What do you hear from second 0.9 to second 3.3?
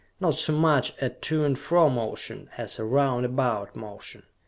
a to and fro motion as a round